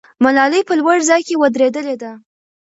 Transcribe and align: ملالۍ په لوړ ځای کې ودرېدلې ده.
ملالۍ 0.23 0.61
په 0.67 0.73
لوړ 0.79 0.97
ځای 1.09 1.21
کې 1.27 1.39
ودرېدلې 1.41 1.95
ده. 2.01 2.11